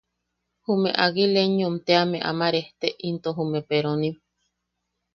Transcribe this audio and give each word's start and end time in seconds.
Jume 0.63 0.89
Aguilenyom 1.05 1.75
teame 1.85 2.17
ama 2.29 2.47
rejte 2.53 2.87
into 3.07 3.29
jume 3.37 3.59
peronim. 3.69 4.15